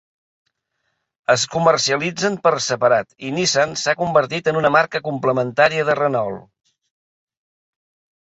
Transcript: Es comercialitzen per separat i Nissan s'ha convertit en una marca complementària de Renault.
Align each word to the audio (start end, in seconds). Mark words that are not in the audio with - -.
Es 1.33 1.43
comercialitzen 1.55 2.37
per 2.47 2.53
separat 2.67 3.13
i 3.27 3.29
Nissan 3.35 3.75
s'ha 3.83 3.95
convertit 4.01 4.51
en 4.53 4.59
una 4.63 4.73
marca 4.77 5.03
complementària 5.11 5.85
de 5.91 5.99
Renault. 6.01 6.43